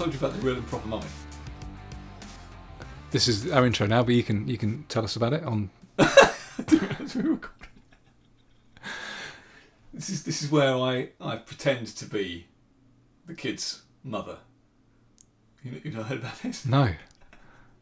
told 0.00 0.14
you 0.14 0.18
about 0.18 0.32
the 0.32 0.40
real 0.40 0.56
and 0.56 0.66
proper 0.66 0.88
mummy. 0.88 1.04
This 3.10 3.28
is 3.28 3.52
our 3.52 3.66
intro 3.66 3.86
now, 3.86 4.02
but 4.02 4.14
you 4.14 4.22
can 4.22 4.48
you 4.48 4.56
can 4.56 4.84
tell 4.88 5.04
us 5.04 5.14
about 5.14 5.34
it 5.34 5.44
on. 5.44 5.68
As 5.98 7.14
we 7.14 7.20
record. 7.20 7.52
this 9.92 10.08
is 10.08 10.24
this 10.24 10.42
is 10.42 10.50
where 10.50 10.74
I, 10.74 11.10
I 11.20 11.36
pretend 11.36 11.88
to 11.88 12.06
be 12.06 12.46
the 13.26 13.34
kid's 13.34 13.82
mother. 14.02 14.38
You 15.62 15.72
know, 15.72 15.78
you've 15.84 15.94
not 15.94 16.06
heard 16.06 16.20
about 16.20 16.40
this? 16.40 16.64
No. 16.64 16.94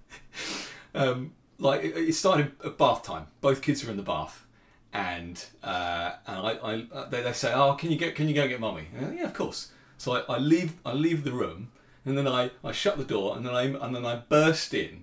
um, 0.94 1.34
like 1.58 1.84
it, 1.84 1.98
it 1.98 2.14
started 2.14 2.52
at 2.64 2.78
bath 2.78 3.02
time. 3.02 3.26
Both 3.42 3.60
kids 3.60 3.86
are 3.86 3.90
in 3.90 3.98
the 3.98 4.02
bath, 4.02 4.46
and 4.90 5.44
uh, 5.62 6.12
and 6.26 6.38
I, 6.38 6.50
I 6.62 6.86
uh, 6.94 7.08
they, 7.10 7.20
they 7.20 7.34
say, 7.34 7.52
"Oh, 7.52 7.74
can 7.74 7.90
you 7.90 7.98
get 7.98 8.14
can 8.14 8.26
you 8.26 8.34
go 8.34 8.48
get 8.48 8.58
mummy?" 8.58 8.86
And 8.96 9.04
I 9.04 9.10
go, 9.10 9.16
yeah, 9.16 9.24
of 9.24 9.34
course. 9.34 9.70
So 9.98 10.12
I, 10.12 10.36
I 10.36 10.38
leave 10.38 10.76
I 10.86 10.94
leave 10.94 11.22
the 11.22 11.32
room, 11.32 11.72
and 12.06 12.16
then 12.16 12.28
I, 12.28 12.50
I 12.64 12.72
shut 12.72 12.96
the 12.96 13.04
door, 13.04 13.36
and 13.36 13.44
then 13.44 13.54
I 13.54 13.64
and 13.64 13.94
then 13.94 14.06
I 14.06 14.16
burst 14.16 14.72
in, 14.72 15.02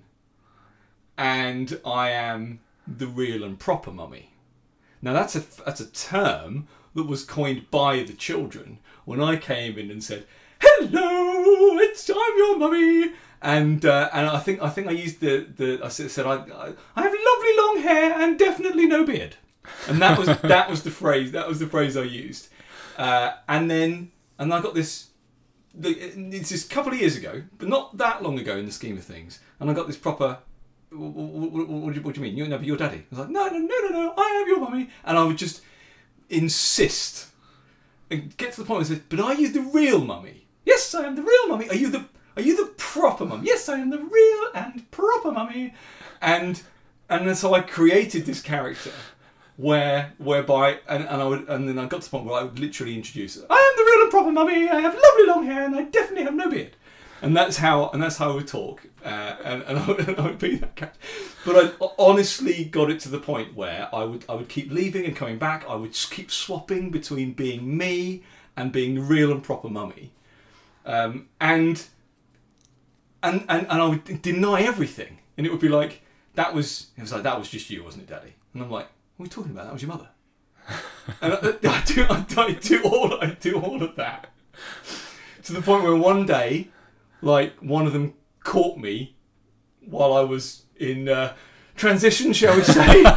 and 1.17 1.79
I 1.85 2.09
am 2.09 2.61
the 2.87 3.07
real 3.07 3.43
and 3.43 3.59
proper 3.59 3.91
mummy. 3.91 4.31
Now 5.01 5.13
that's 5.13 5.35
a 5.35 5.43
that's 5.65 5.81
a 5.81 5.91
term 5.91 6.67
that 6.95 7.03
was 7.03 7.25
coined 7.25 7.69
by 7.69 8.03
the 8.03 8.13
children 8.13 8.79
when 9.05 9.21
I 9.21 9.35
came 9.35 9.77
in 9.77 9.91
and 9.91 10.01
said, 10.01 10.25
"Hello, 10.61 11.77
it's 11.79 12.09
I'm 12.09 12.37
your 12.37 12.57
mummy." 12.57 13.13
And 13.41 13.85
uh, 13.85 14.09
and 14.13 14.27
I 14.27 14.39
think 14.39 14.61
I 14.61 14.69
think 14.69 14.87
I 14.87 14.91
used 14.91 15.19
the 15.19 15.45
the 15.57 15.81
I 15.83 15.89
said 15.89 16.25
I 16.25 16.35
I 16.95 17.01
have 17.01 17.13
lovely 17.13 17.57
long 17.57 17.79
hair 17.83 18.13
and 18.21 18.39
definitely 18.39 18.87
no 18.87 19.03
beard, 19.03 19.35
and 19.89 20.01
that 20.01 20.17
was 20.17 20.27
that 20.43 20.69
was 20.69 20.83
the 20.83 20.91
phrase 20.91 21.33
that 21.33 21.49
was 21.49 21.59
the 21.59 21.67
phrase 21.67 21.97
I 21.97 22.03
used, 22.03 22.47
uh, 22.97 23.33
and 23.49 23.69
then 23.69 24.11
and 24.39 24.53
I 24.53 24.61
got 24.61 24.73
this. 24.73 25.07
It's 25.81 26.49
just 26.49 26.71
a 26.71 26.73
couple 26.73 26.93
of 26.93 26.99
years 26.99 27.15
ago, 27.15 27.43
but 27.57 27.67
not 27.67 27.97
that 27.97 28.21
long 28.21 28.37
ago 28.37 28.57
in 28.57 28.65
the 28.65 28.71
scheme 28.71 28.97
of 28.97 29.03
things, 29.03 29.39
and 29.59 29.69
I 29.69 29.73
got 29.73 29.87
this 29.87 29.97
proper. 29.97 30.37
What, 30.91 31.93
do 31.93 32.11
you, 32.13 32.21
mean? 32.21 32.37
You 32.37 32.47
no, 32.47 32.57
but 32.57 32.67
your 32.67 32.77
daddy. 32.77 32.97
I 32.97 33.05
was 33.09 33.19
like, 33.19 33.29
no, 33.29 33.47
no, 33.47 33.57
no, 33.57 33.79
no, 33.81 33.89
no. 33.89 34.13
I 34.15 34.41
am 34.43 34.47
your 34.47 34.59
mummy, 34.59 34.89
and 35.03 35.17
I 35.17 35.23
would 35.23 35.37
just 35.37 35.61
insist 36.29 37.29
and 38.09 38.35
get 38.37 38.53
to 38.53 38.61
the 38.61 38.67
point 38.67 38.77
where 38.77 38.85
I 38.85 38.89
said, 38.89 39.03
"But 39.09 39.19
are 39.19 39.33
you 39.33 39.51
the 39.51 39.61
real 39.61 40.03
mummy?" 40.03 40.45
Yes, 40.65 40.93
I 40.93 41.05
am 41.05 41.15
the 41.15 41.23
real 41.23 41.47
mummy. 41.47 41.69
Are 41.69 41.75
you 41.75 41.89
the 41.89 42.05
Are 42.35 42.41
you 42.41 42.55
the 42.55 42.71
proper 42.73 43.25
mummy? 43.25 43.47
Yes, 43.47 43.67
I 43.69 43.79
am 43.79 43.89
the 43.89 43.99
real 43.99 44.49
and 44.53 44.89
proper 44.91 45.31
mummy. 45.31 45.73
And 46.21 46.61
and 47.09 47.37
so 47.37 47.53
I 47.53 47.61
created 47.61 48.25
this 48.25 48.41
character 48.41 48.91
where 49.57 50.13
whereby 50.17 50.79
and, 50.87 51.03
and 51.03 51.21
I 51.21 51.25
would 51.25 51.47
and 51.49 51.67
then 51.67 51.77
I 51.77 51.85
got 51.85 52.01
to 52.01 52.07
the 52.07 52.11
point 52.11 52.25
where 52.25 52.39
I 52.39 52.43
would 52.43 52.59
literally 52.59 52.95
introduce 52.95 53.39
I 53.49 53.62
proper 54.13 54.31
mummy. 54.31 54.69
I 54.69 54.79
have 54.79 54.93
lovely 54.93 55.25
long 55.25 55.43
hair 55.47 55.65
and 55.65 55.75
I 55.75 55.85
definitely 55.85 56.25
have 56.25 56.35
no 56.35 56.47
beard. 56.47 56.75
And 57.23 57.35
that's 57.35 57.57
how 57.57 57.89
and 57.89 58.03
that's 58.03 58.17
how 58.17 58.31
I 58.31 58.35
would 58.35 58.47
talk. 58.47 58.85
Uh, 59.03 59.35
and, 59.43 59.63
and, 59.63 59.79
I 59.79 59.87
would, 59.87 59.99
and 60.07 60.19
I 60.19 60.21
would 60.21 60.37
be 60.37 60.57
that 60.57 60.75
character. 60.75 60.99
But 61.43 61.75
I 61.81 61.87
honestly 61.97 62.65
got 62.65 62.91
it 62.91 62.99
to 63.01 63.09
the 63.09 63.17
point 63.17 63.55
where 63.55 63.89
I 63.91 64.03
would 64.03 64.23
I 64.29 64.35
would 64.35 64.49
keep 64.49 64.71
leaving 64.71 65.05
and 65.05 65.15
coming 65.15 65.39
back. 65.39 65.65
I 65.67 65.75
would 65.75 65.93
keep 65.93 66.29
swapping 66.29 66.91
between 66.91 67.33
being 67.33 67.75
me 67.75 68.23
and 68.55 68.71
being 68.71 68.95
the 68.95 69.01
real 69.01 69.31
and 69.31 69.41
proper 69.41 69.67
mummy. 69.67 70.11
Um, 70.85 71.29
and 71.41 71.83
and, 73.23 73.45
and 73.49 73.65
and 73.67 73.81
I 73.81 73.87
would 73.87 74.21
deny 74.21 74.61
everything, 74.61 75.19
and 75.37 75.47
it 75.47 75.51
would 75.51 75.61
be 75.61 75.69
like 75.69 76.03
that 76.35 76.53
was 76.53 76.91
it 76.97 77.01
was 77.01 77.11
like 77.11 77.23
that 77.23 77.39
was 77.39 77.49
just 77.49 77.69
you, 77.71 77.83
wasn't 77.83 78.03
it, 78.03 78.09
Daddy? 78.09 78.35
And 78.53 78.61
I'm 78.61 78.69
like, 78.69 78.89
what 79.17 79.23
are 79.23 79.27
we 79.27 79.29
talking 79.29 79.51
about? 79.51 79.65
That 79.65 79.73
was 79.73 79.81
your 79.81 79.91
mother. 79.91 80.09
And 81.21 81.33
I, 81.33 81.37
I 81.69 81.83
do 81.85 82.05
I, 82.09 82.25
I 82.37 82.51
do 82.53 82.83
all 82.83 83.21
I 83.21 83.37
do 83.39 83.59
all 83.59 83.81
of 83.83 83.95
that 83.95 84.29
to 85.43 85.53
the 85.53 85.61
point 85.61 85.83
where 85.83 85.95
one 85.95 86.25
day, 86.25 86.69
like 87.21 87.55
one 87.57 87.85
of 87.85 87.93
them 87.93 88.13
caught 88.43 88.77
me 88.77 89.15
while 89.85 90.13
I 90.13 90.21
was 90.21 90.63
in 90.77 91.09
uh, 91.09 91.33
transition, 91.75 92.33
shall 92.33 92.55
we 92.55 92.63
say? 92.63 93.03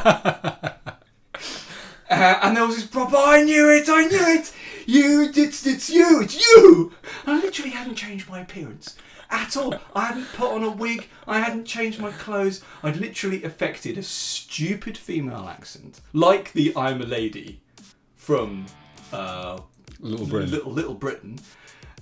Uh, 2.08 2.38
and 2.40 2.56
there 2.56 2.64
was 2.64 2.76
this 2.76 2.86
proper, 2.86 3.16
I 3.16 3.42
knew 3.42 3.68
it, 3.68 3.88
I 3.88 4.06
knew 4.06 4.38
it. 4.38 4.52
You, 4.86 5.28
it's, 5.34 5.66
it's 5.66 5.90
you, 5.90 6.22
it's 6.22 6.40
you. 6.40 6.92
I 7.26 7.40
literally 7.40 7.72
hadn't 7.72 7.96
changed 7.96 8.28
my 8.28 8.38
appearance 8.40 8.96
at 9.28 9.56
all. 9.56 9.74
I 9.92 10.06
hadn't 10.06 10.32
put 10.32 10.52
on 10.52 10.62
a 10.62 10.70
wig. 10.70 11.08
I 11.26 11.40
hadn't 11.40 11.64
changed 11.64 11.98
my 11.98 12.12
clothes. 12.12 12.62
I'd 12.84 12.98
literally 12.98 13.42
affected 13.42 13.98
a 13.98 14.04
stupid 14.04 14.96
female 14.96 15.48
accent, 15.48 16.00
like 16.12 16.52
the 16.52 16.72
"I'm 16.76 17.02
a 17.02 17.06
lady" 17.06 17.60
from 18.26 18.66
uh, 19.12 19.56
Little 20.00 20.26
Britain. 20.26 20.50
Little, 20.50 20.72
Little 20.72 20.94
Britain, 20.94 21.38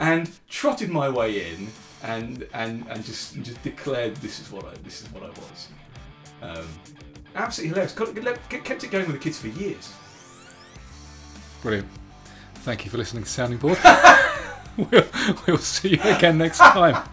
and 0.00 0.30
trotted 0.48 0.88
my 0.88 1.06
way 1.06 1.52
in 1.52 1.68
and 2.02 2.48
and 2.54 2.86
and 2.88 3.04
just 3.04 3.40
just 3.42 3.62
declared 3.62 4.16
this 4.16 4.40
is 4.40 4.50
what 4.50 4.64
I 4.64 4.72
this 4.82 5.02
is 5.02 5.12
what 5.12 5.22
I 5.22 5.28
was. 5.28 5.68
Um, 6.40 6.66
absolutely 7.34 7.74
hilarious. 7.74 8.38
Kept 8.48 8.84
it 8.84 8.90
going 8.90 9.06
with 9.06 9.16
the 9.16 9.22
kids 9.22 9.38
for 9.38 9.48
years. 9.48 9.92
Brilliant. 11.60 11.88
Thank 12.56 12.86
you 12.86 12.91
for 12.91 12.96
listening 12.96 13.24
to 13.24 13.28
Sounding 13.28 13.58
Board. 13.58 13.78
we'll, 14.78 15.04
we'll 15.46 15.58
see 15.58 15.91
you 15.91 16.00
again 16.04 16.38
next 16.38 16.56
time. 16.56 17.06